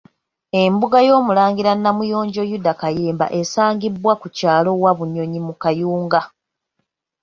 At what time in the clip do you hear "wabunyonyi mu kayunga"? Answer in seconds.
4.83-6.21